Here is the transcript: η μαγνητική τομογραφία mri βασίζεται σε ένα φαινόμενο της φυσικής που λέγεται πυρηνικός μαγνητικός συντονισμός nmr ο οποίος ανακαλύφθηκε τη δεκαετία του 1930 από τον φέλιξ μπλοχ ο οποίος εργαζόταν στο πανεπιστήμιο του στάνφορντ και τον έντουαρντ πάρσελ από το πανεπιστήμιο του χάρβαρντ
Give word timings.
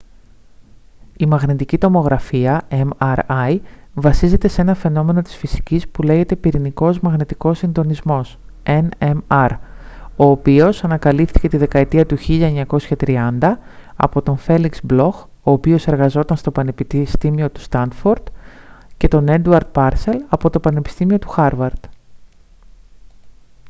η 1.17 1.25
μαγνητική 1.25 1.77
τομογραφία 1.77 2.67
mri 2.69 3.59
βασίζεται 3.93 4.47
σε 4.47 4.61
ένα 4.61 4.73
φαινόμενο 4.75 5.21
της 5.21 5.35
φυσικής 5.35 5.87
που 5.89 6.01
λέγεται 6.03 6.35
πυρηνικός 6.35 6.99
μαγνητικός 6.99 7.57
συντονισμός 7.57 8.37
nmr 8.63 9.49
ο 10.15 10.25
οποίος 10.25 10.83
ανακαλύφθηκε 10.83 11.47
τη 11.47 11.57
δεκαετία 11.57 12.05
του 12.05 12.17
1930 12.27 13.37
από 13.95 14.21
τον 14.21 14.37
φέλιξ 14.37 14.79
μπλοχ 14.83 15.23
ο 15.43 15.51
οποίος 15.51 15.87
εργαζόταν 15.87 16.37
στο 16.37 16.51
πανεπιστήμιο 16.51 17.49
του 17.49 17.61
στάνφορντ 17.61 18.27
και 18.97 19.07
τον 19.07 19.27
έντουαρντ 19.27 19.65
πάρσελ 19.65 20.23
από 20.29 20.49
το 20.49 20.59
πανεπιστήμιο 20.59 21.19
του 21.19 21.29
χάρβαρντ 21.29 21.83